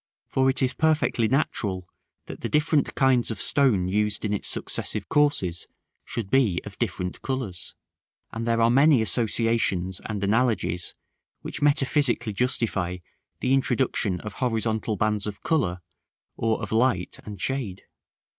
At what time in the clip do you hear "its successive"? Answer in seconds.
4.33-5.07